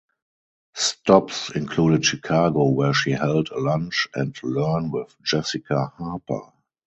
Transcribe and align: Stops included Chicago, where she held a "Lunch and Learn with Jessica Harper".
Stops 0.73 1.51
included 1.51 2.03
Chicago, 2.03 2.69
where 2.69 2.91
she 2.91 3.11
held 3.11 3.49
a 3.51 3.59
"Lunch 3.59 4.07
and 4.15 4.35
Learn 4.41 4.89
with 4.89 5.15
Jessica 5.21 5.93
Harper". 5.95 6.41